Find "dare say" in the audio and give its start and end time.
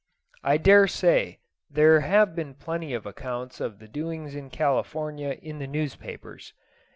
0.57-1.37